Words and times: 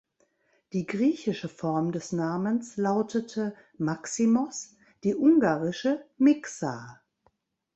Die 0.73 0.87
griechische 0.87 1.47
Form 1.47 1.91
des 1.91 2.11
Namens 2.11 2.75
lautete 2.75 3.53
Maximos, 3.77 4.75
die 5.03 5.13
ungarische 5.13 6.03
Miksa. 6.17 7.03